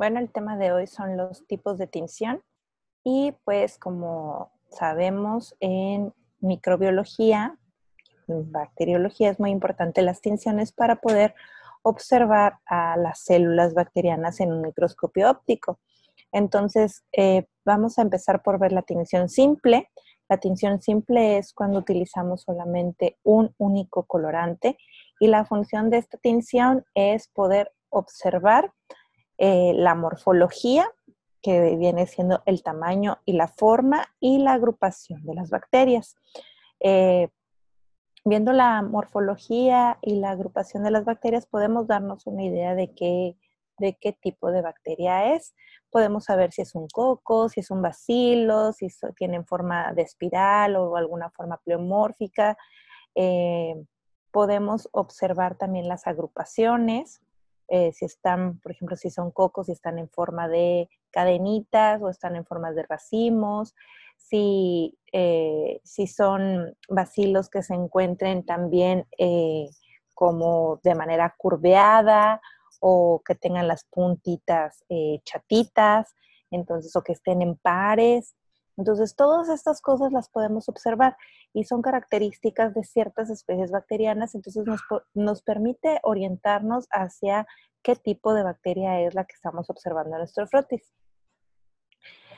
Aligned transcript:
Bueno, 0.00 0.18
el 0.18 0.30
tema 0.30 0.56
de 0.56 0.72
hoy 0.72 0.86
son 0.86 1.18
los 1.18 1.46
tipos 1.46 1.76
de 1.76 1.86
tinción 1.86 2.42
y 3.04 3.34
pues 3.44 3.76
como 3.76 4.50
sabemos 4.70 5.54
en 5.60 6.14
microbiología, 6.38 7.58
en 8.26 8.50
bacteriología 8.50 9.28
es 9.28 9.38
muy 9.38 9.50
importante 9.50 10.00
las 10.00 10.22
tinciones 10.22 10.72
para 10.72 11.02
poder 11.02 11.34
observar 11.82 12.60
a 12.64 12.96
las 12.96 13.20
células 13.20 13.74
bacterianas 13.74 14.40
en 14.40 14.54
un 14.54 14.62
microscopio 14.62 15.30
óptico. 15.30 15.78
Entonces, 16.32 17.04
eh, 17.12 17.46
vamos 17.66 17.98
a 17.98 18.02
empezar 18.02 18.42
por 18.42 18.58
ver 18.58 18.72
la 18.72 18.80
tinción 18.80 19.28
simple. 19.28 19.90
La 20.30 20.38
tinción 20.38 20.80
simple 20.80 21.36
es 21.36 21.52
cuando 21.52 21.78
utilizamos 21.78 22.40
solamente 22.40 23.18
un 23.22 23.54
único 23.58 24.04
colorante 24.04 24.78
y 25.20 25.26
la 25.26 25.44
función 25.44 25.90
de 25.90 25.98
esta 25.98 26.16
tinción 26.16 26.86
es 26.94 27.28
poder 27.28 27.74
observar 27.90 28.72
eh, 29.42 29.72
la 29.74 29.94
morfología, 29.94 30.86
que 31.40 31.74
viene 31.76 32.06
siendo 32.06 32.42
el 32.44 32.62
tamaño 32.62 33.20
y 33.24 33.32
la 33.32 33.48
forma 33.48 34.06
y 34.20 34.36
la 34.38 34.52
agrupación 34.52 35.24
de 35.24 35.34
las 35.34 35.48
bacterias. 35.48 36.14
Eh, 36.80 37.30
viendo 38.22 38.52
la 38.52 38.82
morfología 38.82 39.96
y 40.02 40.16
la 40.16 40.32
agrupación 40.32 40.82
de 40.82 40.90
las 40.90 41.06
bacterias, 41.06 41.46
podemos 41.46 41.86
darnos 41.86 42.26
una 42.26 42.44
idea 42.44 42.74
de 42.74 42.92
qué, 42.92 43.38
de 43.78 43.96
qué 43.98 44.12
tipo 44.12 44.50
de 44.50 44.60
bacteria 44.60 45.34
es. 45.34 45.54
Podemos 45.90 46.24
saber 46.26 46.52
si 46.52 46.60
es 46.60 46.74
un 46.74 46.86
coco, 46.88 47.48
si 47.48 47.60
es 47.60 47.70
un 47.70 47.80
bacilo, 47.80 48.74
si 48.74 48.88
tienen 49.16 49.46
forma 49.46 49.94
de 49.94 50.02
espiral 50.02 50.76
o 50.76 50.96
alguna 50.96 51.30
forma 51.30 51.56
pleomórfica. 51.64 52.58
Eh, 53.14 53.74
podemos 54.32 54.90
observar 54.92 55.56
también 55.56 55.88
las 55.88 56.06
agrupaciones, 56.06 57.22
eh, 57.70 57.92
si 57.92 58.04
están, 58.04 58.58
por 58.58 58.72
ejemplo, 58.72 58.96
si 58.96 59.10
son 59.10 59.30
cocos, 59.30 59.66
si 59.66 59.72
están 59.72 59.98
en 59.98 60.08
forma 60.10 60.48
de 60.48 60.88
cadenitas 61.12 62.02
o 62.02 62.08
están 62.08 62.34
en 62.34 62.44
forma 62.44 62.72
de 62.72 62.82
racimos, 62.82 63.76
si, 64.16 64.98
eh, 65.12 65.80
si 65.84 66.08
son 66.08 66.76
bacilos 66.88 67.48
que 67.48 67.62
se 67.62 67.74
encuentren 67.74 68.44
también 68.44 69.06
eh, 69.18 69.68
como 70.14 70.80
de 70.82 70.96
manera 70.96 71.34
curveada 71.38 72.40
o 72.80 73.22
que 73.24 73.36
tengan 73.36 73.68
las 73.68 73.84
puntitas 73.84 74.84
chatitas, 75.24 76.14
entonces, 76.50 76.94
o 76.96 77.02
que 77.02 77.12
estén 77.12 77.40
en 77.40 77.56
pares. 77.56 78.34
Entonces, 78.76 79.14
todas 79.14 79.48
estas 79.48 79.80
cosas 79.80 80.12
las 80.12 80.28
podemos 80.28 80.68
observar 80.68 81.16
y 81.52 81.64
son 81.64 81.82
características 81.82 82.74
de 82.74 82.84
ciertas 82.84 83.30
especies 83.30 83.70
bacterianas, 83.70 84.34
entonces 84.34 84.64
nos, 85.14 85.42
permite 85.42 86.00
orientarnos 86.02 86.86
hacia 86.90 87.46
qué 87.82 87.96
tipo 87.96 88.34
de 88.34 88.42
bacteria 88.42 89.00
es 89.00 89.14
la 89.14 89.24
que 89.24 89.34
estamos 89.34 89.68
observando 89.70 90.12
en 90.12 90.18
nuestro 90.18 90.46
frotis. 90.46 90.92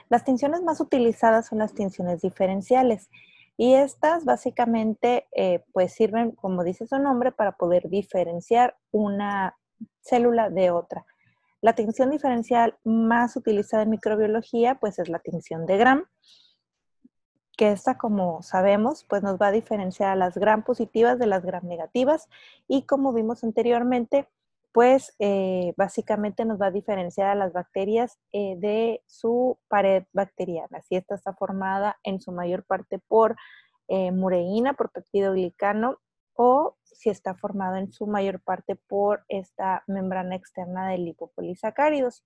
Las 0.09 0.25
tinciones 0.25 0.63
más 0.63 0.81
utilizadas 0.81 1.47
son 1.47 1.59
las 1.59 1.75
tinciones 1.75 2.21
diferenciales 2.23 3.09
y 3.57 3.75
estas 3.75 4.25
básicamente 4.25 5.27
eh, 5.37 5.65
pues 5.73 5.93
sirven, 5.93 6.33
como 6.33 6.65
dice 6.65 6.87
su 6.87 6.99
nombre, 6.99 7.33
para 7.33 7.53
poder 7.53 7.89
diferenciar 7.89 8.77
una 8.91 9.57
célula 10.01 10.51
de 10.51 10.71
otra. 10.71 11.05
La 11.63 11.75
tinción 11.75 12.11
diferencial 12.11 12.77
más 12.85 13.37
utilizada 13.37 13.85
en 13.85 13.91
microbiología 13.91 14.75
pues 14.75 14.99
es 14.99 15.09
la 15.09 15.21
tinción 15.21 15.65
de 15.65 15.79
Gram 15.79 16.05
que 17.57 17.71
esta, 17.71 17.99
como 17.99 18.43
sabemos, 18.43 19.05
pues 19.05 19.23
nos 19.23 19.37
va 19.39 19.49
a 19.49 19.53
diferenciar 19.53 20.11
a 20.11 20.17
las 20.17 20.37
gram 20.37 20.65
positivas 20.65 21.19
de 21.19 21.27
las 21.27 21.45
gram 21.45 21.67
negativas 21.67 22.29
y 22.67 22.83
como 22.87 23.13
vimos 23.13 23.45
anteriormente, 23.45 24.29
pues 24.73 25.15
eh, 25.19 25.75
básicamente 25.77 26.45
nos 26.45 26.61
va 26.61 26.67
a 26.67 26.71
diferenciar 26.71 27.29
a 27.29 27.35
las 27.35 27.53
bacterias 27.53 28.19
eh, 28.33 28.57
de 28.57 29.03
su 29.07 29.59
pared 29.69 30.05
bacteriana. 30.13 30.81
Si 30.83 30.97
esta 30.97 31.15
está 31.15 31.35
formada 31.35 31.99
en 32.05 32.21
su 32.21 32.33
mayor 32.33 32.65
parte 32.65 32.99
por 32.99 33.37
eh, 33.89 34.13
mureína, 34.13 34.73
por 34.73 34.91
peptidoglicano, 34.91 35.99
o 36.35 36.77
si 36.85 37.11
está 37.11 37.35
formada 37.35 37.79
en 37.79 37.93
su 37.93 38.07
mayor 38.07 38.41
parte 38.41 38.77
por 38.77 39.25
esta 39.29 39.83
membrana 39.87 40.37
externa 40.37 40.89
de 40.89 40.99
lipopolisacáridos. 40.99 42.25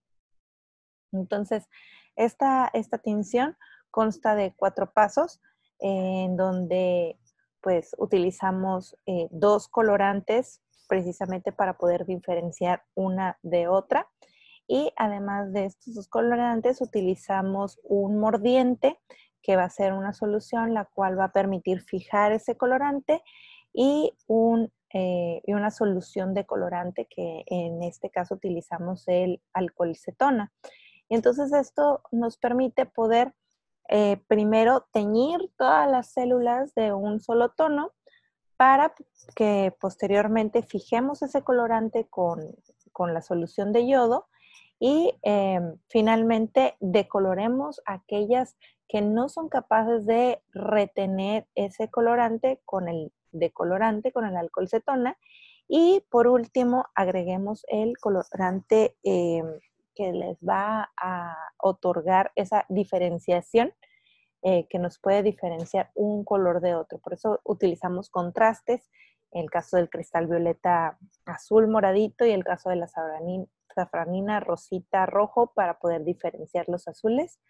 Entonces, 1.12 1.68
esta, 2.14 2.70
esta 2.72 2.98
tinción 2.98 3.56
consta 3.90 4.34
de 4.34 4.54
cuatro 4.56 4.92
pasos 4.92 5.40
en 5.78 6.36
donde 6.36 7.18
pues 7.60 7.94
utilizamos 7.98 8.96
eh, 9.06 9.28
dos 9.30 9.68
colorantes 9.68 10.62
precisamente 10.88 11.52
para 11.52 11.78
poder 11.78 12.06
diferenciar 12.06 12.84
una 12.94 13.38
de 13.42 13.68
otra. 13.68 14.08
Y 14.68 14.92
además 14.96 15.52
de 15.52 15.66
estos 15.66 15.94
dos 15.94 16.08
colorantes 16.08 16.80
utilizamos 16.80 17.80
un 17.84 18.18
mordiente 18.18 19.00
que 19.42 19.56
va 19.56 19.64
a 19.64 19.70
ser 19.70 19.92
una 19.92 20.12
solución 20.12 20.74
la 20.74 20.86
cual 20.86 21.18
va 21.18 21.26
a 21.26 21.32
permitir 21.32 21.80
fijar 21.80 22.32
ese 22.32 22.56
colorante 22.56 23.22
eh, 23.76 25.42
y 25.44 25.52
una 25.52 25.70
solución 25.70 26.32
de 26.32 26.46
colorante 26.46 27.06
que 27.06 27.44
en 27.46 27.82
este 27.82 28.10
caso 28.10 28.34
utilizamos 28.34 29.06
el 29.08 29.42
alcohol 29.52 29.94
cetona. 29.96 30.52
Entonces 31.08 31.52
esto 31.52 32.00
nos 32.10 32.38
permite 32.38 32.86
poder 32.86 33.34
eh, 33.88 34.16
primero 34.26 34.86
teñir 34.92 35.52
todas 35.56 35.88
las 35.90 36.12
células 36.12 36.74
de 36.74 36.92
un 36.92 37.20
solo 37.20 37.50
tono 37.50 37.92
para 38.56 38.94
que 39.34 39.74
posteriormente 39.80 40.62
fijemos 40.62 41.22
ese 41.22 41.42
colorante 41.42 42.06
con, 42.08 42.56
la 43.12 43.20
solución 43.20 43.72
de 43.72 43.86
yodo 43.86 44.26
y 44.80 45.14
em, 45.22 45.76
finalmente 45.88 46.76
decoloremos 46.80 47.82
aquellas 47.84 48.56
que 48.88 49.02
no 49.02 49.28
son 49.28 49.50
capaces 49.50 50.06
de 50.06 50.40
retener 50.54 51.46
ese 51.54 51.90
colorante 51.90 52.60
con 52.64 52.88
el 52.88 53.12
decolorante, 53.38 54.12
con 54.12 54.24
el 54.24 54.36
alcohol 54.36 54.68
cetona. 54.68 55.16
Y 55.68 56.04
por 56.10 56.28
último, 56.28 56.86
agreguemos 56.94 57.64
el 57.68 57.98
colorante 57.98 58.96
em, 59.02 59.60
que 59.94 60.12
les 60.12 60.38
va 60.38 60.92
a 60.96 61.36
otorgar 61.58 62.32
esa 62.36 62.66
diferenciación 62.68 63.72
eh, 64.42 64.68
que 64.68 64.78
nos 64.78 65.00
puede 65.00 65.22
diferenciar 65.22 65.90
un 65.94 66.22
color 66.22 66.60
de 66.60 66.76
otro. 66.76 66.98
Por 66.98 67.14
eso 67.14 67.40
utilizamos 67.42 68.10
contrastes, 68.10 68.88
en 69.32 69.42
el 69.42 69.50
caso 69.50 69.76
del 69.76 69.90
cristal 69.90 70.28
violeta 70.28 70.98
azul 71.24 71.66
moradito 71.66 72.24
y 72.24 72.30
el 72.30 72.44
caso 72.44 72.70
de 72.70 72.76
la 72.76 72.86
safranina 72.86 74.40
rosita 74.40 75.04
rojo 75.06 75.52
para 75.52 75.78
poder 75.78 76.04
diferenciar 76.04 76.68
los 76.68 76.86
azules 76.86 77.40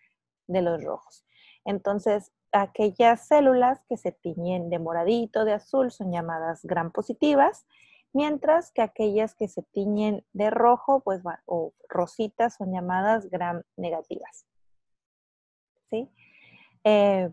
de 0.47 0.63
los 0.63 0.83
rojos. 0.83 1.27
Entonces, 1.67 2.33
aquellas 2.53 3.27
células 3.27 3.83
que 3.89 3.99
se 3.99 4.13
tiñen 4.13 4.71
de 4.71 4.79
moradito, 4.79 5.45
de 5.45 5.53
azul, 5.53 5.91
son 5.91 6.11
llamadas 6.13 6.65
gram 6.65 6.91
positivas 6.91 7.67
mientras 8.17 8.73
que 8.73 8.81
aquellas 8.81 9.35
que 9.35 9.47
se 9.47 9.63
tiñen 9.63 10.25
de 10.33 10.49
rojo 10.49 11.01
pues, 11.01 11.21
o 11.45 11.75
rositas 11.87 12.57
son 12.57 12.73
llamadas 12.73 13.29
gram 13.29 13.63
negativas. 13.77 14.47
¿Sí? 15.91 16.09
Eh, 16.83 17.31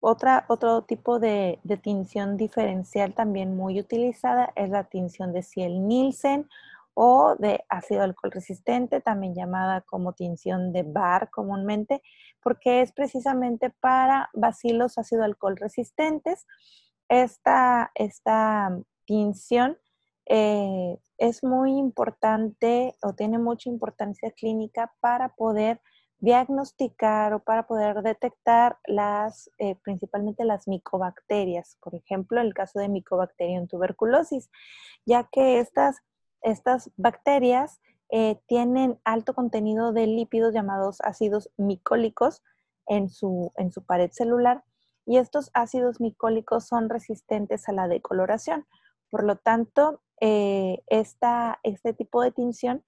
otra, 0.00 0.44
otro 0.48 0.82
tipo 0.82 1.20
de, 1.20 1.60
tinción 1.82 2.36
diferencial 2.36 3.14
también 3.14 3.54
muy 3.54 3.78
utilizada 3.78 4.52
es 4.56 4.70
la 4.70 4.84
tinción 4.84 5.32
de 5.32 5.42
Ciel-Nielsen 5.42 6.48
o 7.02 7.34
de 7.38 7.64
ácido 7.70 8.02
alcohol 8.02 8.30
resistente, 8.30 9.00
también 9.00 9.34
llamada 9.34 9.80
como 9.80 10.12
tinción 10.12 10.70
de 10.70 10.82
Bar 10.82 11.30
comúnmente, 11.30 12.02
porque 12.42 12.82
es 12.82 12.92
precisamente 12.92 13.70
para 13.70 14.28
bacilos 14.34 14.98
ácido 14.98 15.24
alcohol 15.24 15.56
resistentes. 15.56 16.46
Esta, 17.08 17.90
esta 17.94 18.78
tinción 19.06 19.78
eh, 20.26 20.98
es 21.16 21.42
muy 21.42 21.78
importante 21.78 22.94
o 23.02 23.14
tiene 23.14 23.38
mucha 23.38 23.70
importancia 23.70 24.30
clínica 24.32 24.92
para 25.00 25.30
poder 25.30 25.80
diagnosticar 26.18 27.32
o 27.32 27.42
para 27.42 27.66
poder 27.66 28.02
detectar 28.02 28.78
las, 28.86 29.50
eh, 29.56 29.74
principalmente 29.82 30.44
las 30.44 30.68
micobacterias, 30.68 31.78
por 31.80 31.94
ejemplo, 31.94 32.42
el 32.42 32.52
caso 32.52 32.78
de 32.78 32.90
Mycobacterium 32.90 33.68
tuberculosis, 33.68 34.50
ya 35.06 35.24
que 35.32 35.60
estas, 35.60 35.96
estas 36.42 36.90
bacterias 36.96 37.80
eh, 38.10 38.40
tienen 38.46 38.98
alto 39.04 39.34
contenido 39.34 39.92
de 39.92 40.06
lípidos 40.06 40.52
llamados 40.52 41.00
ácidos 41.02 41.50
micólicos 41.56 42.42
en 42.86 43.08
su, 43.08 43.52
en 43.56 43.70
su 43.70 43.84
pared 43.84 44.10
celular 44.10 44.64
y 45.06 45.18
estos 45.18 45.50
ácidos 45.54 46.00
micólicos 46.00 46.66
son 46.66 46.88
resistentes 46.88 47.68
a 47.68 47.72
la 47.72 47.88
decoloración. 47.88 48.66
Por 49.10 49.24
lo 49.24 49.36
tanto, 49.36 50.02
eh, 50.20 50.82
este 50.88 51.92
tipo 51.94 52.22
de 52.22 52.30
tinción 52.32 52.84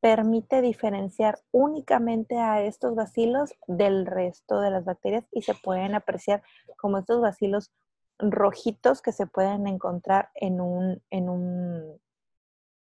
permite 0.00 0.60
diferenciar 0.62 1.38
únicamente 1.52 2.38
a 2.38 2.62
estos 2.62 2.94
bacilos 2.94 3.54
del 3.66 4.06
resto 4.06 4.60
de 4.60 4.70
las 4.70 4.84
bacterias 4.84 5.26
y 5.32 5.42
se 5.42 5.54
pueden 5.54 5.94
apreciar 5.94 6.42
como 6.76 6.98
estos 6.98 7.20
bacilos 7.20 7.72
rojitos 8.18 9.02
que 9.02 9.12
se 9.12 9.26
pueden 9.26 9.66
encontrar 9.66 10.30
en 10.34 10.60
un, 10.60 11.02
en 11.10 11.28
un, 11.28 12.00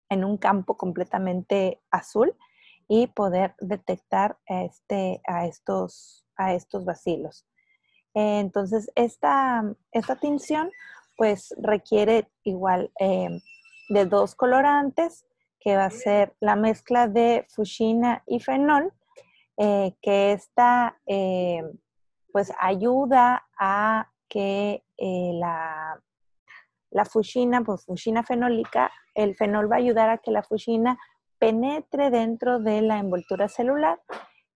en 0.09 0.23
un 0.23 0.37
campo 0.37 0.77
completamente 0.77 1.81
azul 1.91 2.35
y 2.87 3.07
poder 3.07 3.55
detectar 3.59 4.37
este, 4.45 5.21
a, 5.27 5.45
estos, 5.45 6.25
a 6.35 6.53
estos 6.53 6.85
bacilos. 6.85 7.45
Entonces, 8.13 8.89
esta, 8.95 9.63
esta 9.91 10.15
tinción 10.15 10.71
pues 11.17 11.53
requiere 11.57 12.29
igual 12.43 12.91
eh, 12.99 13.29
de 13.89 14.05
dos 14.05 14.35
colorantes, 14.35 15.25
que 15.59 15.75
va 15.75 15.85
a 15.85 15.89
ser 15.89 16.35
la 16.39 16.55
mezcla 16.55 17.07
de 17.07 17.45
fuchina 17.49 18.23
y 18.27 18.39
fenol, 18.39 18.93
eh, 19.57 19.95
que 20.01 20.33
esta 20.33 20.99
eh, 21.07 21.63
pues 22.31 22.51
ayuda 22.59 23.47
a 23.57 24.11
que 24.27 24.83
la, 24.97 26.01
la 26.95 27.05
fuchina, 27.05 27.61
pues 27.61 27.85
fuchina 27.85 28.23
fenólica, 28.23 28.91
el 29.13 29.35
fenol 29.35 29.71
va 29.71 29.75
a 29.75 29.79
ayudar 29.79 30.09
a 30.09 30.17
que 30.19 30.31
la 30.31 30.43
fuchina 30.43 30.97
penetre 31.39 32.09
dentro 32.09 32.59
de 32.59 32.81
la 32.81 32.99
envoltura 32.99 33.49
celular 33.49 33.99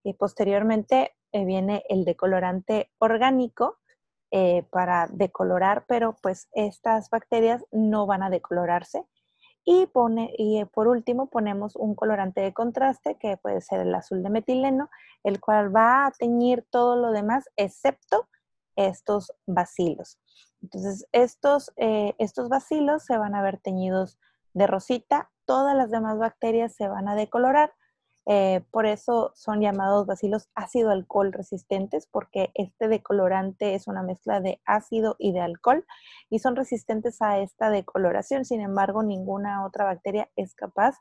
y 0.03 0.13
posteriormente 0.13 1.15
viene 1.33 1.83
el 1.89 2.06
decolorante 2.06 2.91
orgánico, 2.97 3.80
eh, 4.31 4.63
para 4.69 5.07
decolorar, 5.12 5.86
pero 5.88 6.15
pues 6.21 6.50
estas 6.51 7.09
bacterias 7.09 7.65
no 7.71 8.06
van 8.06 8.21
a 8.21 8.30
decolorarse. 8.30 9.03
Y 9.65 9.88
eh, 10.38 10.65
por 10.71 10.88
último 10.88 11.31
ponemos 11.31 11.75
un 11.75 11.95
colorante 11.95 12.42
de 12.42 12.53
contraste 12.53 13.18
que 13.19 13.38
puede 13.38 13.62
ser 13.62 13.80
el 13.80 13.95
azul 13.95 14.21
de 14.21 14.30
metileno, 14.30 14.89
el 15.24 15.39
cual 15.39 15.75
va 15.75 16.06
a 16.06 16.12
teñir 16.12 16.63
todo 16.69 16.95
lo 16.95 17.12
demás 17.12 17.50
excepto 17.56 18.30
estos 18.75 19.33
bacilos. 19.47 20.19
Entonces, 20.61 21.07
estos, 21.11 21.71
eh, 21.77 22.15
estos 22.17 22.50
bacilos 22.50 23.03
se 23.06 23.17
van 23.17 23.35
a 23.35 23.41
ver 23.41 23.59
teñidos 23.59 24.19
de 24.53 24.67
rosita, 24.67 25.31
todas 25.45 25.75
las 25.75 25.89
demás 25.89 26.17
bacterias 26.17 26.75
se 26.75 26.88
van 26.88 27.07
a 27.07 27.15
decolorar 27.15 27.73
eh, 28.31 28.63
por 28.69 28.85
eso 28.85 29.31
son 29.33 29.59
llamados 29.59 30.06
bacilos 30.06 30.50
ácido 30.53 30.91
alcohol 30.91 31.33
resistentes, 31.33 32.06
porque 32.06 32.51
este 32.53 32.88
decolorante 32.88 33.73
es 33.73 33.88
una 33.88 34.03
mezcla 34.03 34.39
de 34.39 34.61
ácido 34.65 35.15
y 35.17 35.31
de 35.31 35.41
alcohol 35.41 35.83
y 36.29 36.38
son 36.38 36.56
resistentes 36.56 37.23
a 37.23 37.39
esta 37.39 37.71
decoloración. 37.71 38.45
Sin 38.45 38.61
embargo, 38.61 39.01
ninguna 39.01 39.65
otra 39.65 39.85
bacteria 39.85 40.29
es 40.35 40.53
capaz 40.53 40.95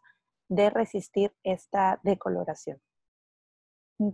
de 0.49 0.71
resistir 0.71 1.35
esta 1.43 2.01
decoloración. 2.03 2.81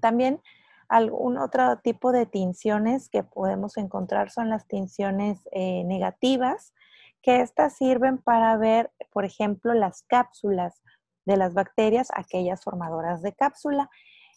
También 0.00 0.40
algún 0.88 1.38
otro 1.38 1.78
tipo 1.78 2.12
de 2.12 2.26
tinciones 2.26 3.08
que 3.08 3.22
podemos 3.22 3.76
encontrar 3.76 4.30
son 4.30 4.48
las 4.48 4.66
tinciones 4.66 5.40
eh, 5.52 5.84
negativas, 5.84 6.74
que 7.22 7.40
estas 7.40 7.76
sirven 7.76 8.18
para 8.18 8.56
ver, 8.56 8.90
por 9.12 9.24
ejemplo, 9.24 9.72
las 9.74 10.02
cápsulas 10.02 10.82
de 11.24 11.36
las 11.36 11.54
bacterias, 11.54 12.08
aquellas 12.14 12.62
formadoras 12.62 13.22
de 13.22 13.32
cápsula. 13.32 13.90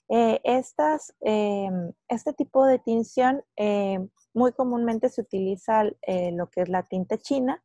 Eh, 0.09 0.39
estas, 0.45 1.13
em, 1.19 1.91
este 2.07 2.31
tipo 2.31 2.65
de 2.65 2.79
tinción 2.79 3.43
em, 3.57 4.09
muy 4.33 4.53
comúnmente 4.53 5.09
se 5.09 5.19
utiliza 5.21 5.83
eh, 6.01 6.31
lo 6.31 6.49
que 6.49 6.61
es 6.61 6.69
la 6.69 6.83
tinta 6.83 7.17
china 7.17 7.61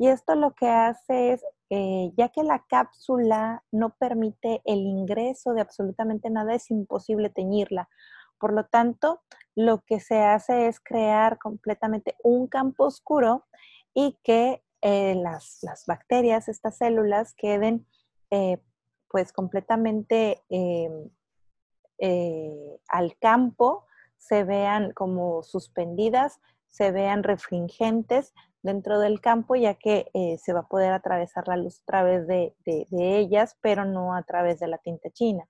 y 0.00 0.08
esto 0.08 0.34
lo 0.34 0.54
que 0.54 0.66
hace 0.66 1.32
es, 1.32 1.44
eh, 1.68 2.10
ya 2.16 2.30
que 2.30 2.42
la 2.42 2.64
cápsula 2.66 3.62
no 3.70 3.90
permite 3.98 4.62
el 4.64 4.78
ingreso 4.78 5.52
de 5.52 5.60
absolutamente 5.60 6.30
nada, 6.30 6.54
es 6.54 6.70
imposible 6.70 7.28
teñirla. 7.28 7.86
Por 8.40 8.52
lo 8.52 8.64
tanto, 8.64 9.22
lo 9.54 9.82
que 9.82 10.00
se 10.00 10.22
hace 10.22 10.66
es 10.66 10.80
crear 10.80 11.38
completamente 11.38 12.16
un 12.24 12.48
campo 12.48 12.86
oscuro 12.86 13.46
y 13.94 14.18
que 14.24 14.64
las, 14.82 15.58
las, 15.60 15.84
bacterias, 15.86 16.48
estas 16.48 16.78
células, 16.78 17.34
queden 17.34 17.86
eh, 18.30 18.56
pues 19.08 19.30
completamente 19.32 20.42
eh, 20.48 20.88
al 22.88 23.16
campo, 23.18 23.86
se 24.16 24.44
vean 24.44 24.92
como 24.92 25.42
suspendidas, 25.42 26.40
se 26.68 26.92
vean 26.92 27.22
refringentes 27.22 28.32
dentro 28.62 29.00
del 29.00 29.20
campo, 29.20 29.56
ya 29.56 29.74
que 29.74 30.10
eh, 30.14 30.36
se 30.38 30.52
va 30.52 30.60
a 30.60 30.68
poder 30.68 30.92
atravesar 30.92 31.48
la 31.48 31.56
luz 31.56 31.80
a 31.80 31.84
través 31.86 32.26
de, 32.26 32.54
ellas, 32.92 33.56
pero 33.60 33.84
no 33.84 34.14
a 34.14 34.22
través 34.22 34.60
de 34.60 34.68
la 34.68 34.78
tinta 34.78 35.10
china. 35.10 35.44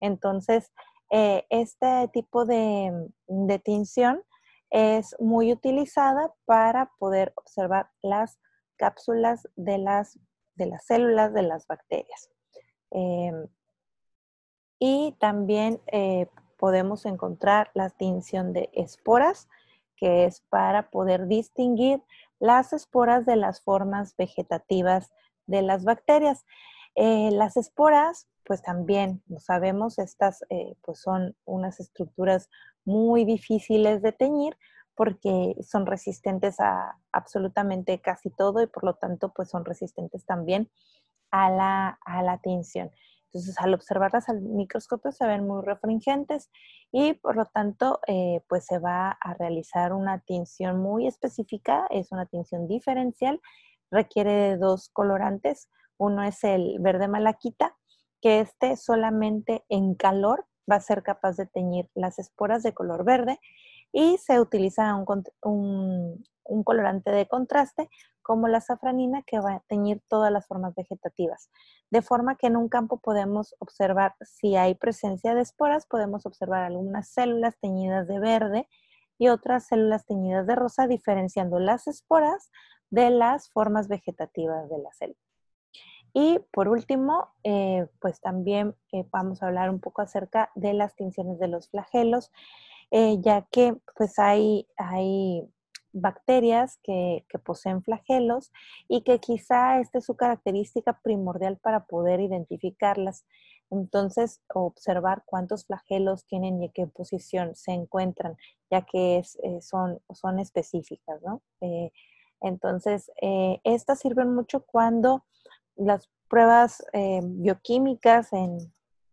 Entonces, 0.00 0.72
este 1.10 2.08
tipo 2.12 2.44
de, 2.44 3.10
de 3.28 3.58
tinción 3.58 4.22
es 4.70 5.14
muy 5.20 5.52
utilizada 5.52 6.34
para 6.44 6.90
poder 6.98 7.32
observar 7.36 7.90
las 8.02 8.40
cápsulas 8.76 9.48
de 9.54 9.78
las 9.78 10.18
de 10.56 10.66
las 10.66 10.84
células 10.86 11.32
de 11.32 11.42
las 11.42 11.66
bacterias. 11.66 12.30
Em, 12.90 13.46
y 14.78 15.16
también 15.20 15.80
eh, 15.86 16.28
podemos 16.58 17.06
encontrar 17.06 17.70
la 17.74 17.90
tinción 17.90 18.52
de 18.52 18.70
esporas, 18.72 19.48
que 19.96 20.24
es 20.24 20.40
para 20.48 20.90
poder 20.90 21.26
distinguir 21.26 22.02
las 22.38 22.72
esporas 22.72 23.24
de 23.24 23.36
las 23.36 23.62
formas 23.62 24.14
vegetativas 24.16 25.12
de 25.46 25.62
las 25.62 25.84
bacterias. 25.84 26.44
Eh, 26.94 27.30
las 27.32 27.56
esporas, 27.56 28.28
pues 28.46 28.62
también, 28.62 29.22
lo 29.28 29.40
sabemos, 29.40 29.98
estas 29.98 30.44
eh, 30.50 30.74
pues 30.82 31.00
son 31.00 31.36
unas 31.44 31.80
estructuras 31.80 32.48
muy 32.84 33.24
difíciles 33.24 34.02
de 34.02 34.12
teñir, 34.12 34.56
porque 34.94 35.54
son 35.62 35.84
resistentes 35.86 36.58
a 36.60 36.98
absolutamente 37.12 38.00
casi 38.00 38.30
todo 38.30 38.62
y 38.62 38.66
por 38.66 38.84
lo 38.84 38.94
tanto 38.94 39.32
pues 39.34 39.50
son 39.50 39.64
resistentes 39.64 40.24
también 40.24 40.70
a 41.30 41.50
la, 41.50 41.98
a 42.04 42.22
la 42.22 42.38
tinción. 42.38 42.90
Entonces, 43.26 43.56
al 43.58 43.74
observarlas 43.74 44.30
al 44.30 44.40
microscopio 44.40 45.12
se 45.12 45.26
ven 45.26 45.46
muy 45.46 45.62
refringentes 45.62 46.50
y 46.90 47.12
por 47.14 47.36
lo 47.36 47.44
tanto, 47.44 48.00
eh, 48.06 48.40
pues 48.48 48.64
se 48.64 48.78
va 48.78 49.10
a 49.10 49.34
realizar 49.34 49.92
una 49.92 50.20
tinción 50.20 50.78
muy 50.80 51.06
específica, 51.06 51.86
es 51.90 52.12
una 52.12 52.24
tinción 52.24 52.66
diferencial, 52.66 53.40
requiere 53.90 54.32
de 54.32 54.56
dos 54.56 54.88
colorantes. 54.88 55.68
Uno 55.98 56.22
es 56.22 56.44
el 56.44 56.78
verde 56.80 57.08
malaquita, 57.08 57.76
que 58.20 58.40
este 58.40 58.76
solamente 58.76 59.64
en 59.68 59.94
calor 59.94 60.46
va 60.70 60.76
a 60.76 60.80
ser 60.80 61.02
capaz 61.02 61.36
de 61.36 61.46
teñir 61.46 61.88
las 61.94 62.18
esporas 62.18 62.62
de 62.62 62.74
color 62.74 63.04
verde 63.04 63.38
y 63.92 64.18
se 64.18 64.40
utiliza 64.40 64.94
un, 64.94 66.24
colorante 66.64 67.10
de 67.10 67.26
contraste 67.26 67.88
como 68.22 68.48
la 68.48 68.60
safranina 68.60 69.22
que 69.22 69.38
va 69.38 69.54
a 69.54 69.62
teñir 69.68 70.02
todas 70.08 70.32
las 70.32 70.46
formas 70.46 70.74
vegetativas. 70.74 71.48
De 71.90 72.02
forma 72.02 72.36
que 72.36 72.48
en 72.48 72.56
un 72.56 72.68
campo 72.68 72.98
podemos 72.98 73.54
observar 73.60 74.14
si 74.20 74.56
hay 74.56 74.74
presencia 74.74 75.34
de 75.34 75.42
esporas, 75.42 75.86
podemos 75.86 76.26
observar 76.26 76.64
algunas 76.64 77.08
células 77.08 77.56
teñidas 77.60 78.08
de 78.08 78.18
verde 78.18 78.68
y 79.18 79.28
otras 79.28 79.66
células 79.68 80.04
teñidas 80.04 80.46
de 80.46 80.56
rosa, 80.56 80.88
diferenciando 80.88 81.60
las 81.60 81.86
esporas 81.86 82.50
de 82.90 83.10
las 83.10 83.50
formas 83.50 83.88
vegetativas 83.88 84.68
de 84.68 84.78
la 84.78 84.92
célula. 84.92 85.25
Y 86.18 86.38
por 86.50 86.68
último, 86.68 87.28
eh, 87.44 87.88
pues 88.00 88.22
también 88.22 88.74
eh, 88.90 89.04
vamos 89.10 89.42
a 89.42 89.48
hablar 89.48 89.68
un 89.68 89.80
poco 89.80 90.00
acerca 90.00 90.50
de 90.54 90.72
las 90.72 90.96
tinciones 90.96 91.38
de 91.38 91.46
los 91.46 91.68
flagelos. 91.68 92.32
Eh, 92.90 93.18
ya 93.20 93.42
que 93.50 93.76
pues 93.94 94.18
hay, 94.18 94.66
hay 94.78 95.46
bacterias 95.92 96.78
que, 96.82 97.26
poseen 97.44 97.82
flagelos 97.82 98.50
y 98.88 99.02
que 99.02 99.18
quizá 99.18 99.78
esta 99.78 99.98
es 99.98 100.06
su 100.06 100.16
característica 100.16 100.98
primordial 101.02 101.58
para 101.58 101.84
poder 101.84 102.20
identificarlas. 102.20 103.26
Entonces, 103.68 104.40
observar 104.54 105.22
cuántos 105.26 105.66
flagelos 105.66 106.24
tienen 106.24 106.62
y 106.62 106.66
en 106.66 106.72
qué 106.72 106.86
posición 106.86 107.54
se 107.54 107.72
encuentran, 107.72 108.38
ya 108.70 108.80
que 108.86 109.22
son, 109.60 110.00
son 110.14 110.38
específicas, 110.38 111.20
¿no? 111.20 111.42
Entonces, 112.40 113.10
estas 113.64 113.98
sirven 113.98 114.34
mucho 114.34 114.64
cuando 114.64 115.24
las 115.76 116.08
pruebas 116.28 116.84
bioquímicas 117.22 118.32
en 118.32 118.58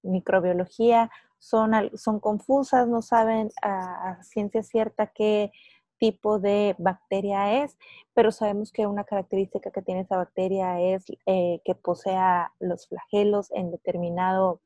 microbiología 0.04 1.10
son, 1.40 1.74
son 1.98 2.20
confusas, 2.20 2.88
no 2.88 3.02
saben 3.02 3.52
a, 3.62 4.24
ciencia 4.24 4.64
cierta 4.64 5.08
qué 5.08 5.52
tipo 5.98 6.40
de 6.40 6.76
bacteria 6.78 7.64
es, 7.64 7.78
pero 8.14 8.32
sabemos 8.32 8.72
que 8.72 8.88
una 8.88 9.04
característica 9.04 9.72
que 9.72 9.82
tiene 9.82 10.02
esa 10.02 10.18
bacteria 10.18 10.80
es 10.82 11.06
eh, 11.26 11.62
que 11.66 11.76
posea 11.76 12.52
los 12.60 12.88
flagelos 12.88 13.52
en 13.52 13.72
determinado 13.72 14.62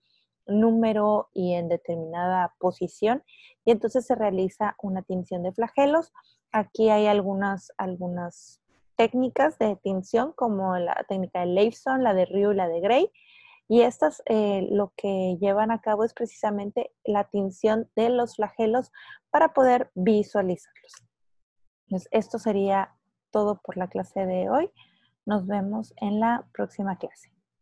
número 0.46 1.30
y 1.34 1.54
en 1.54 1.68
determinada 1.68 2.56
posición 2.60 3.24
y 3.66 3.72
entonces 3.72 4.06
se 4.06 4.16
realiza 4.16 4.75
una 4.82 5.01
tinción 5.01 5.44
de 5.44 5.51
flagelos. 5.51 6.13
Aquí 6.51 6.89
hay 6.89 7.08
algunas, 7.08 7.72
algunas 7.77 8.62
técnicas 8.98 9.58
de 9.60 9.77
tinción 9.77 10.34
como 10.34 10.77
la 10.77 11.06
técnica 11.08 11.42
de 11.42 11.46
Leifson, 11.46 12.04
la 12.04 12.13
de 12.13 12.25
Ryu 12.25 12.51
y 12.51 12.56
la 12.56 12.68
de 12.68 12.82
Gray, 12.82 13.12
y 13.70 13.82
estas 13.82 14.22
eh, 14.25 14.68
lo 14.72 14.94
que 14.96 15.38
llevan 15.39 15.72
a 15.72 15.82
cabo 15.82 16.04
es 16.04 16.13
precisamente 16.13 16.92
la 17.04 17.25
tinción 17.25 17.89
de 17.96 18.10
los 18.10 18.36
flagelos 18.36 18.92
para 19.30 19.54
poder 19.54 19.92
visualizarlos. 19.94 20.94
esto 22.12 22.39
sería 22.39 22.96
todo 23.32 23.62
por 23.62 23.77
la 23.77 23.88
clase 23.88 24.25
de 24.25 24.50
hoy. 24.50 24.72
Nos 25.25 25.46
vemos 25.46 25.94
en 25.98 26.20
la 26.20 26.48
próxima 26.54 26.98
clase. 26.98 27.37